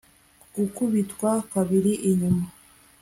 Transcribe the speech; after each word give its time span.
Gukubitwa 0.55 1.29
kabiri 1.51 1.91
inyuma 2.09 2.45